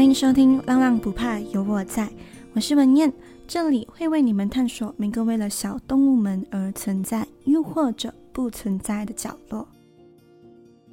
[0.00, 2.06] 欢迎收听《浪浪不怕有我在》，
[2.54, 3.12] 我是文燕，
[3.46, 9.68] 这里会为你们探索每个为了小动物们而存在，又或者不存在的角落。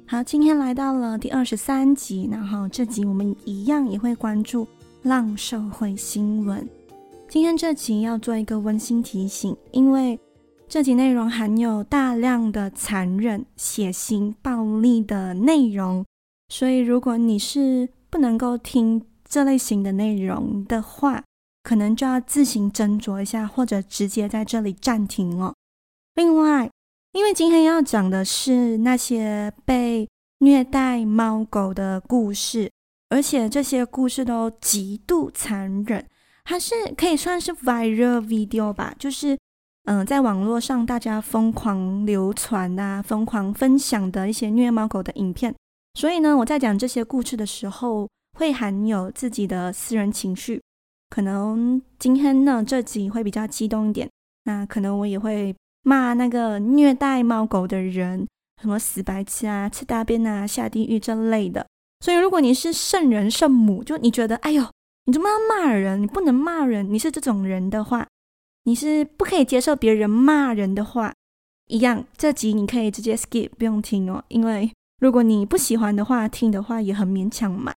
[0.06, 4.68] 好，今天来到了第二十三集，然后这集我们一样也会关注
[5.00, 6.68] 浪社会新闻。
[7.30, 10.20] 今天这集要做一个温馨提醒，因为
[10.68, 16.04] 这集内容含有大量的残忍、血腥、暴力的内容，
[16.50, 21.22] 所以如果你是不能够听这类型的内容的话，
[21.62, 25.54] 可能就要自行斟酌一下，或者直接在这里暂停哦。
[26.14, 26.70] 另外，
[27.12, 30.08] 因为今天要讲的是那些被
[30.38, 32.70] 虐待猫狗的故事，
[33.10, 36.06] 而且这些故事都极度残忍，
[36.44, 39.38] 还是可以算是 viral video 吧，就是
[39.84, 45.54] 嗯、在网络上大家疯狂流传啊、疯狂分享的一些虐猫狗的影片。
[45.94, 48.08] 所以呢，我在讲这些故事的时候，
[48.38, 50.60] 会含有自己的私人情绪。
[51.10, 54.08] 可能今天呢，这集会比较激动一点。
[54.44, 58.26] 那可能我也会骂那个虐待猫狗的人，
[58.62, 61.66] 什么死白痴啊、吃大便啊、下地狱这类的。
[62.00, 64.64] 所以，如果你是圣人圣母，就你觉得，哎呦，
[65.06, 66.00] 你怎么要骂人？
[66.02, 68.06] 你不能骂人，你是这种人的话，
[68.64, 71.12] 你是不可以接受别人骂人的话，
[71.66, 74.70] 一样，这集你可以直接 skip，不用听哦，因为。
[75.00, 77.72] 如果你不喜欢的话，听的话也很勉强嘛。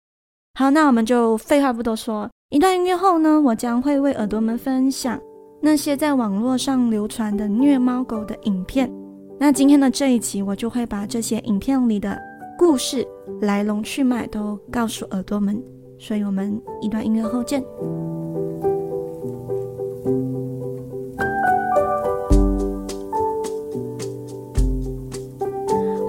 [0.57, 2.27] 好，那我们就废话不多说。
[2.49, 5.21] 一段音乐后呢，我将会为耳朵们分享
[5.61, 8.91] 那些在网络上流传的虐猫狗的影片。
[9.39, 12.19] 那今天的这一集，我就会把这些影片里的
[12.57, 13.07] 故事
[13.41, 15.61] 来龙去脉都告诉耳朵们。
[15.99, 17.63] 所以我们一段音乐后见。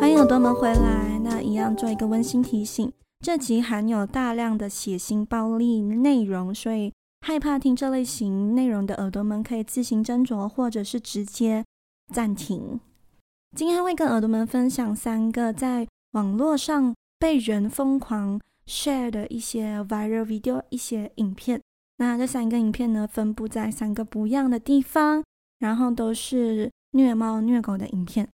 [0.00, 1.01] 欢迎耳朵们回来，
[1.62, 11.64] 样做一个温馨提醒：这集含有大量的血腥暴力内容，所以害怕听这类型内容的耳朵们可以自行斟酌，或者是直接
[12.12, 12.80] 暂停。
[13.56, 21.60] 今天会跟耳朵们分享三个在网络上被人疯狂 share 的一些 viral video，一些影片。
[21.98, 25.22] 那这三个影片呢，分布在三个不一样的地方，
[25.60, 28.28] 然后都是虐猫虐狗的影片。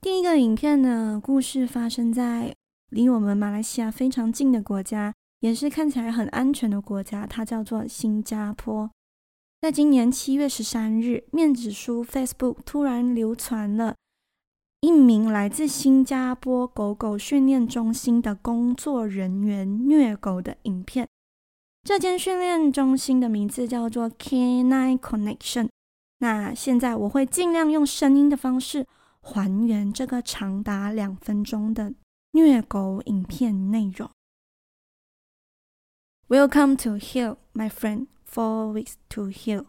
[0.00, 2.54] 第一个影片呢，故事发生在
[2.90, 8.90] 离我们马来西亚非常近的国家，也是看起来很安全的国家，它叫做新加坡。
[9.60, 13.96] 在今年七月十三日，面子书 Facebook 突然流传了
[14.80, 21.08] 一名来自新加坡狗狗训练中心的工作人员虐狗的影片。
[21.82, 25.68] 这间训练中心的名字叫做 K9 Connection。
[26.18, 28.86] 那现在我会尽量用声音的方式。
[29.28, 31.92] 还原这个长达两分钟的
[32.30, 34.08] 虐狗影片内容。
[36.28, 38.06] Welcome to Hell, my friend.
[38.24, 39.66] Four weeks to Hell。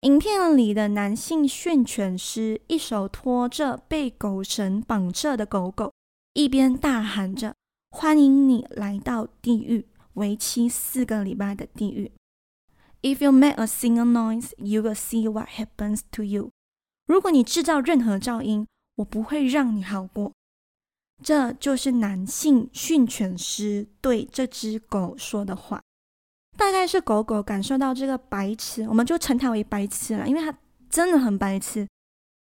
[0.00, 5.92] 影片里的男性训犬师一手托着被狗绳绑着的狗狗，
[6.32, 7.54] 一边大喊着
[7.90, 12.10] “欢迎你来到地狱”，为期四个礼拜的地狱。
[13.02, 16.50] If you make a single noise, you will see what happens to you.
[17.06, 18.66] 如果你制造任何噪音，
[18.96, 20.32] 我不会让你好过。
[21.22, 25.80] 这就是男性训犬师对这只狗说的话。
[26.56, 30.56] 大概是狗狗感受到这个白痴，我们就称它为白痴了，因为它
[30.88, 31.86] 真的很白痴。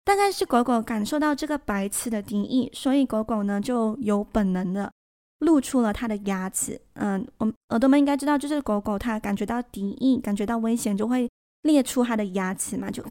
[0.05, 4.93] 大概是狗狗感受到这个白痴的敌意，所以狗狗呢就有本能的
[5.39, 6.81] 露出了它的牙齿。
[6.95, 11.31] 嗯，我们耳朵们应该知道，就是狗狗它感觉到敌意、感觉到危险，就会
[11.63, 13.03] 列出它的牙齿嘛，就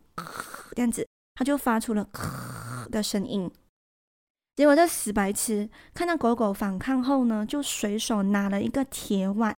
[0.76, 1.08] 这样子。
[1.36, 3.50] 他就发出了咳的声音，
[4.56, 9.56] 结果这死白痴看到狗狗反抗后呢，就随手拿了一个铁碗，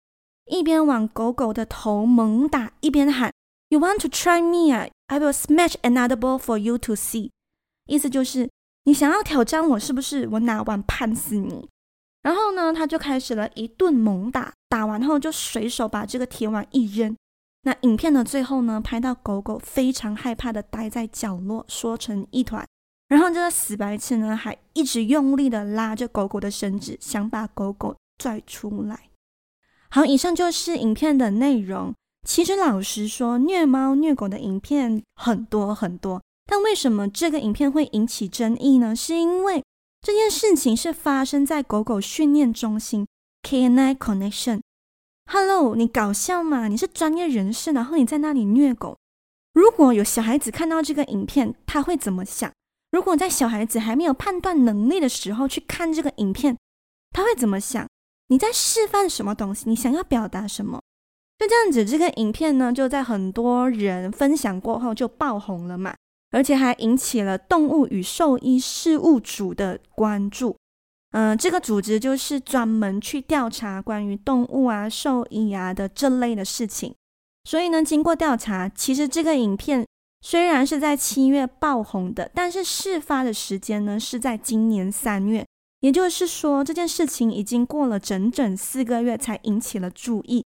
[0.46, 3.32] 一边往狗狗的头猛打，一边喊
[3.70, 4.72] ：“You want to try me?
[5.06, 7.30] I will smash another ball for you to see。”
[7.86, 8.48] 意思就是
[8.84, 10.28] 你想要挑战我是不是？
[10.28, 11.68] 我拿碗判死你。
[12.22, 17.14] 然后呢，他就开始了一顿猛打，打完后就随手把这个铁碗一扔。
[17.64, 22.64] 那影片的最后呢，拍到狗狗非常害怕的待在角落，缩成一团。
[23.08, 29.08] 然后这个死白痴呢，还一直用力的拉着狗狗的绳子，想把狗狗拽出来。
[29.90, 31.94] 好，以上就是影片的内容。
[32.26, 38.96] 其实老实说，虐猫虐狗的影片很多很多，但为什么这个影片会引起争议呢？
[38.96, 39.62] 是因为
[40.00, 43.06] 这件事情是发生在狗狗训练中心
[43.42, 44.60] （K&I Connection。
[45.26, 46.68] Hello，你搞笑吗？
[46.68, 48.98] 你是专业人士，然后你在那里虐狗。
[49.52, 52.52] 如果有小孩子看到这个影片，他会怎么想？
[52.90, 56.56] 如果在小孩子还没有判断能力的时候去看这个影片，
[57.10, 57.86] 他会怎么想？
[58.28, 59.68] 你在示范什么东西？
[59.68, 60.80] 你想要表达什么？
[61.38, 65.94] 就这样子，这个影片呢，就在很多人分享过后就爆红了嘛，
[66.30, 70.56] 而且还引起了动物与兽医事务组的关注。
[71.16, 76.92] 嗯、这个组织就是专门去调查关于动物啊、兽医啊的这类的事情。
[77.44, 79.86] 所以呢，经过调查，其实这个影片
[80.22, 85.46] 虽然是在七月爆红的，但是事发的时间呢是在今年三月，
[85.82, 90.44] 也就是说，这件事情已经过了整整四个月才引起了注意。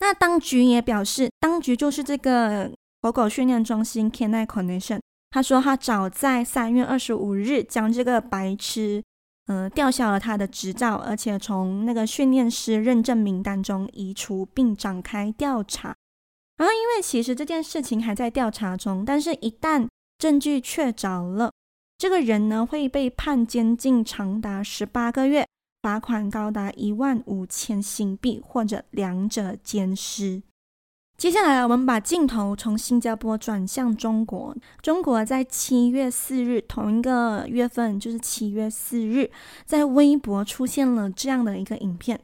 [0.00, 2.70] 那当局也表示，当局就是这个
[3.00, 5.00] 狗狗训练中心 Canine Connection，
[5.30, 9.02] 他说他早在三月二十五日将这个白痴。
[9.50, 15.92] 呃，吊销了他的执照，而且从那个训练师认证名单中移除，并展开调查。
[16.56, 19.88] 然后，因为其实这件事情还在调查中，但是一旦
[20.18, 21.50] 证据确凿了，
[21.98, 25.44] 这个人呢会被判监禁长达十八个月，
[25.82, 30.44] 罚款高达一万五千新币，或者两者兼施。
[31.20, 34.56] 接下来，我们把镜头从新加坡转向中国。
[34.80, 39.30] 中国在七月四日，同一个月份，就是七月四日，
[39.66, 42.18] 在微博出现了这样的一个影片。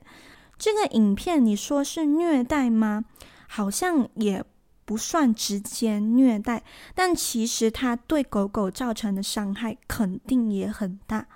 [0.57, 3.05] 这个影片，你说是虐待吗？
[3.49, 4.43] 好像也
[4.87, 6.65] 不算直接虐待，
[6.95, 11.27] 但其实它对狗狗造成的伤害肯定也很大。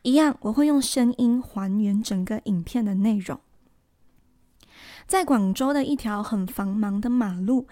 [0.00, 3.38] 一样，我会用声音还原整个影片的内容。
[5.06, 7.66] 在广州的一条很繁忙的马路，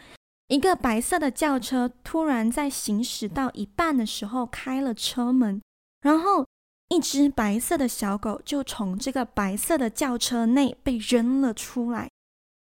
[0.48, 5.60] 一个白色的轿车突然在行驶到一半的时候开了车门，
[6.02, 6.46] 然后
[6.90, 12.08] 一只白色的小狗就从这个白色的轿车内被扔了出来。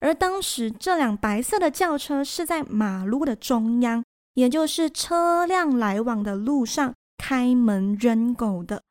[0.00, 4.02] 而当时这辆白色的轿车是在马路的中央，
[4.34, 8.82] 也就是车辆来往的路上开门扔狗的。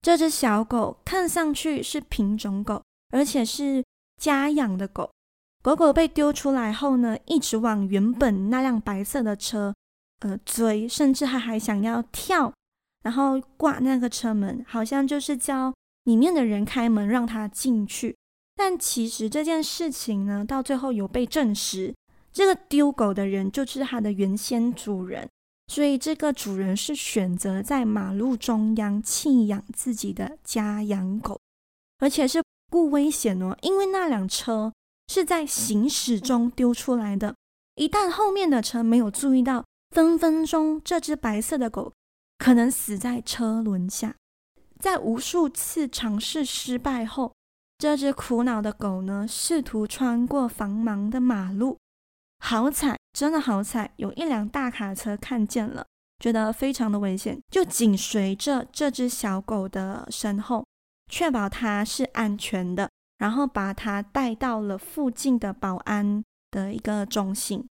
[0.00, 3.84] 这只小狗看上去是品种狗，而且是
[4.20, 5.10] 家养的狗。
[5.66, 9.74] 狗狗被丢出来后呢，一直往原本那辆白色的车
[10.20, 12.52] 呃追，甚至还还想要跳，
[13.02, 15.74] 然后挂那个车门，好像就是叫
[16.04, 18.16] 里面的人开门让他进去。
[18.54, 21.92] 但其实这件事情呢，到最后有被证实，
[22.32, 25.28] 这个丢狗的人就是他的原先主人，
[25.66, 31.40] 所以这个主人是选择在马路中央弃养自己的家养狗，
[31.98, 32.40] 而且是
[32.70, 34.72] 不危险哦，因为那辆车。
[35.08, 37.34] 是在行驶中丢出来的。
[37.74, 41.92] 一旦后面的车没有注意到，分分钟这只白色的狗
[42.38, 44.14] 可能死在车轮下。
[44.78, 47.32] 在无数次尝试失败后，
[47.78, 51.78] 这只苦恼的狗呢，试图穿过繁忙的马路。
[52.38, 55.86] 好彩，真的好彩，有一辆大卡车看见了，
[56.18, 60.66] 觉得非常的危险，就紧随着这只小狗的身后，
[61.10, 62.90] 确保它是安全的。
[63.18, 67.66] 然后把他带到了附近的保安的一个中心。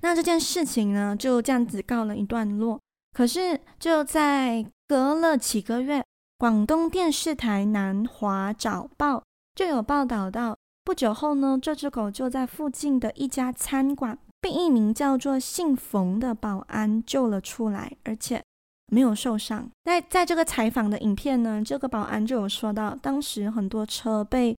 [0.00, 2.80] 那这件事情呢，就这样子告了一段落。
[3.16, 6.04] 可是就在隔了几个月，
[6.38, 9.22] 广东电视台南华早报
[9.54, 18.42] 就有报道到，不久后呢，这只狗就在附近的一家餐馆被一名叫做姓冯的保安救了出来，而且
[18.86, 19.70] 没有受伤。
[19.84, 24.56] 在在这个采访的影片呢，这个保安就有说到，当时很多车被。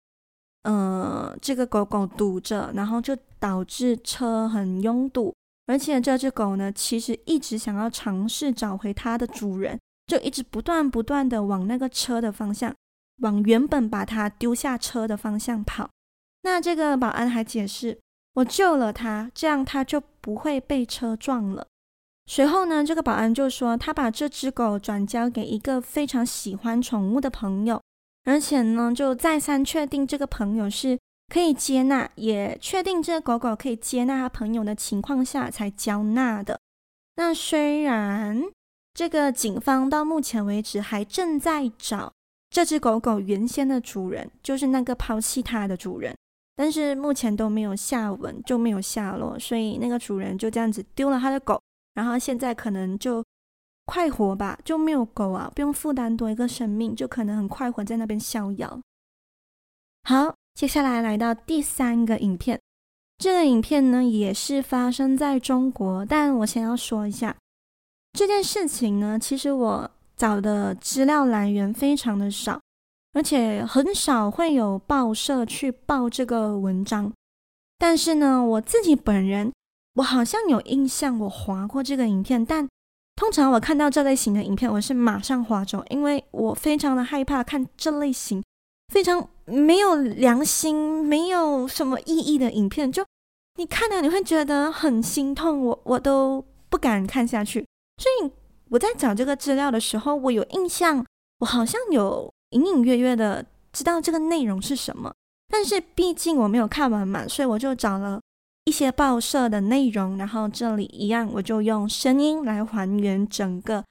[0.63, 5.34] 呃，这个狗狗堵着，然后就导致车很拥堵。
[5.65, 12.74] 而且这只狗呢，其实一直想要尝试找回它的主人，就一直不断不断的往那个车的方向，
[13.22, 15.89] 往原本把它丢下车的方向跑。
[16.41, 17.98] 那这个保安还解释，
[18.34, 21.67] 我救了它，这样它就不会被车撞了。
[22.25, 27.82] 随后呢，这个保安就说，他把这只狗转交给一个非常喜欢宠物的朋友。
[28.25, 30.98] 而且呢，就再三确定这个朋友是
[31.34, 36.58] 可以接纳，也确定这个狗狗可以接纳他朋友的情况下才交纳的。
[37.15, 38.42] 那虽然
[38.94, 42.13] 这个警方到目前为止还正在找
[42.50, 46.15] 这只狗狗原先的主人，就是那个抛弃它的主人，
[46.56, 51.62] 但是目前都没有下文，就没有下落，所以那个主人就这样子丢了他的狗，
[51.94, 53.24] 然后现在可能就。
[53.86, 58.80] 快活吧，就没有狗啊，不用负担多一个生命，就可能很快活在那边逍遥。
[60.04, 62.60] 好，接下来来到第三个影片，
[63.18, 67.36] 这个影片呢也是发生在中国，但我先要说一下
[68.13, 72.62] 这件事情呢，其实我找的资料来源非常的少，
[73.12, 77.12] 而且很少会有报社去报这个文章，
[77.78, 79.52] 但是呢，我自己本人
[79.96, 82.70] 我好像有印象，我滑过这个影片，但。
[83.15, 88.43] 通常我看到这类型的影片，我是马上划走，因为我非常的害怕看这类型
[88.93, 93.05] 非常没有良心、没有什么意义的影片，就
[93.55, 97.65] 你看了你会觉得很心痛，我我都不敢看下去。
[97.98, 98.32] 所以
[98.70, 101.05] 我在找这个资料的时候，我有印象，
[101.39, 105.13] 我好像有隐隐约约的知道这个内容是什么，
[105.48, 108.20] 但是毕竟我没有看完嘛，所以我就找了
[108.65, 113.84] 一些报社的内容，然后这里一样，我就用声音来还原整个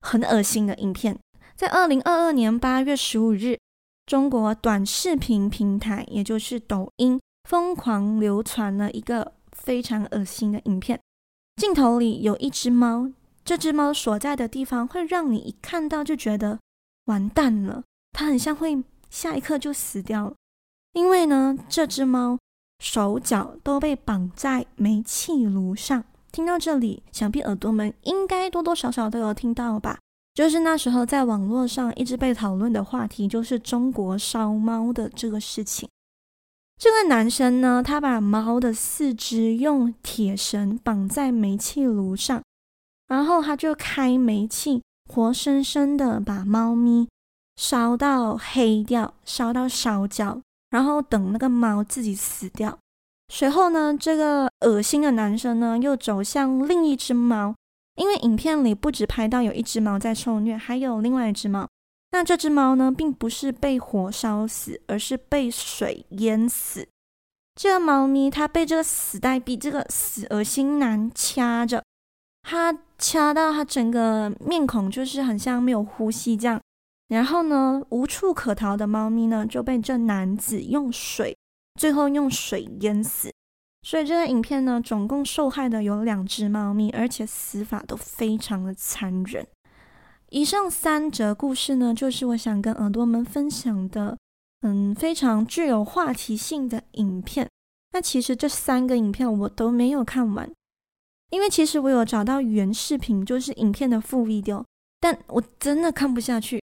[0.00, 1.18] 很恶心的影片。
[1.56, 3.58] 在二零二二年八月十五日，
[4.06, 11.00] 中国短视频平台，也就是抖音，疯狂流传了一个非常恶心的影片。
[11.56, 13.10] 镜头里有一只猫，
[13.44, 16.58] 这只猫所在的地方会让你一看到就觉得
[17.06, 17.82] 完蛋了，
[18.12, 20.34] 它很像会下一刻就死掉了。
[20.94, 22.38] 因为呢，这只猫
[22.80, 26.02] 手脚都被绑在煤气炉上。
[26.32, 29.98] 听到这里，想必耳朵们应该多多少少都有听到吧。
[30.34, 35.88] 就是那时候，在网络上一直被讨论的话题，就是中国烧猫的这个事情。
[36.78, 42.42] 这个男生呢，他把猫的四肢用铁绳绑在煤气炉上，
[43.08, 44.82] 然后他就开煤气，
[45.12, 47.08] 活生生的把猫咪
[47.56, 50.40] 烧到黑掉，烧到烧焦，
[50.70, 52.78] 然后等那个猫自己死掉。
[53.28, 57.54] 随后呢，这个恶心的男生呢，又走向另一只猫。
[57.96, 61.68] 因为影片里不止拍到有一只猫在受虐，还有另外一只猫。
[62.12, 66.88] 那这只猫呢，并不是被火烧死，而是被水淹死。
[67.54, 71.84] 这个猫咪它被这个死呆逼这个死恶心男掐着，
[72.42, 76.58] 它掐到它整个面孔就是很像没有呼吸这样。
[77.10, 81.36] 然后呢，无处可逃的猫咪呢，就被这男子用水，
[81.74, 83.30] 最后用水淹死。
[83.82, 89.46] 所以这个影片呢，总共受害的有两只猫咪，而且死法都非常的残忍。
[90.28, 94.16] 以上三则故事呢，就是我想跟耳朵们分享的，
[94.60, 97.48] 嗯，非常具有话题性的影片。
[97.92, 100.48] 那其实这三个影片我都没有看完，
[101.30, 104.62] 因为其实我有找到原视频，就是影片的副 video，
[105.00, 106.62] 但我真的看不下去，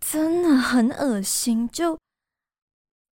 [0.00, 1.98] 真的很恶心，就。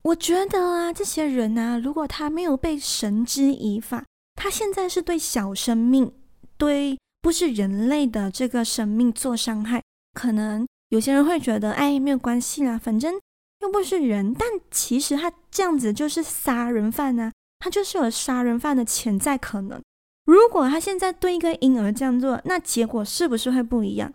[0.03, 6.13] 我觉得啊，这些人啊，如果他没有被绳之以法，他现在是对小生命，
[6.57, 13.19] 对不是人类的这个生命做伤害，可能有些人会觉得，哎，没有关系啦，反正
[13.61, 14.33] 又不是人。
[14.33, 19.83] 但其实他这样子就是杀人犯啊，他就是有杀人犯的潜在可能。
[20.27, 24.13] 如果他现在对一个婴儿这样做，那结果是不是会不一样？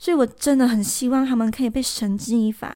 [0.00, 2.74] 所以我真的很希望他们可以被绳之以法。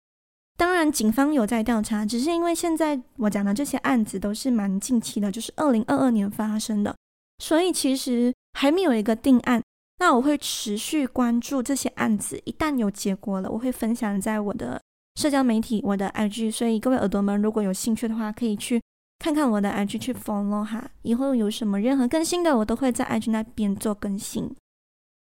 [0.56, 6.94] 当然，警方有在调查，只是因为现在我讲的这些案子都是蛮近期的，就是二零二二年发生的，
[7.38, 9.60] 所以其实还没有一个定案。
[9.98, 14.80] 那我会持续关注这些案子，一旦有结果了，我会分享在我的
[15.14, 16.52] 社交媒体、我的 IG。
[16.52, 18.80] 所以各位耳朵们，如果有兴趣的话，可以去
[19.18, 20.90] 看看我的 IG 去 follow 哈。
[21.02, 24.54] 以后有什么任何更新的，我都会在 IG 那边做更新。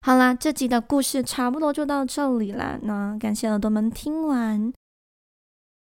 [0.01, 2.79] 好啦，这集的故事差不多就到这里啦。
[2.83, 4.73] 那感谢耳朵们听完。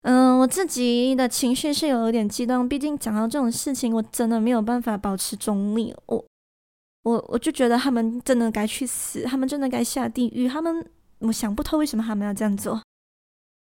[0.04, 5.96] 嗯，我自己的情绪是有一点激动，毕竟讲到这种事情，我真的没有办法保持中立。
[6.08, 6.26] 我，
[7.04, 10.48] 我，我就觉得他们真的该去死，他们真的该下地狱。
[10.48, 10.86] 他们，
[11.20, 12.82] 我想不透为什么他们要这样做。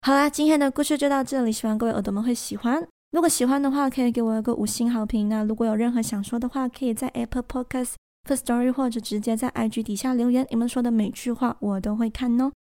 [0.02, 2.86] 好啦，今天的故事就到这里，希望各位耳朵们会喜欢。
[3.10, 5.30] 如果喜欢的话，可以给我一个五星好评。
[5.30, 7.94] 那如果有任何想说的话，可以在 Apple Podcast、
[8.26, 12.52] Firstory 或者直接在 IG 底下留言，你们说的每句话我都会看哦。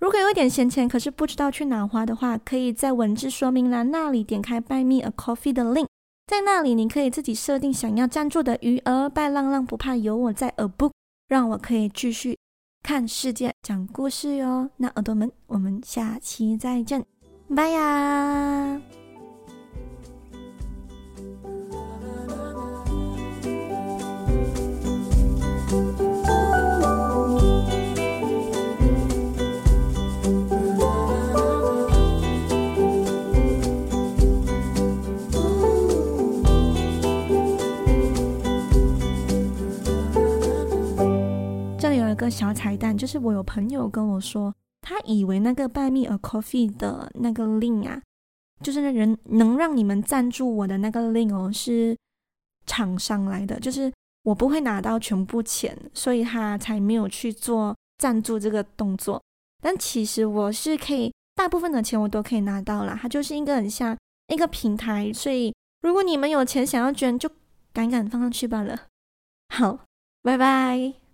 [0.00, 5.86] 如果有一点闲钱，可是不知道去哪花的话，可以在文字说明栏那里点开 Buy Me a Coffee 的 link，
[6.26, 9.10] 在那里你可以自己设定想要赞助的余额。
[9.10, 10.92] 拜浪浪不怕有我在，A book
[11.28, 12.38] 让我可以继续
[12.82, 14.70] 看世界、讲故事哟。
[14.78, 17.04] 那耳朵们，我们下期再见，
[17.54, 18.80] 拜呀！
[42.30, 48.00] 小彩蛋就是，我有朋友跟我说，他以为那个 Buy Me a Coffee 的那个 link 啊，
[48.62, 51.96] 就是那人能让你们赞助我的那个 link 哦，是
[52.66, 59.20] 厂商来的，就是我不会拿到全部钱，所以他才没有去做赞助这个动作。
[59.62, 63.96] 但其实我是可以，大部分的钱我都可以拿到啦，它就是一个很像
[64.28, 67.28] 一个平台，所以如果你们有钱想要捐，就
[67.72, 68.86] 赶紧放上去罢了。
[69.48, 69.80] 好，
[70.22, 71.09] 拜拜。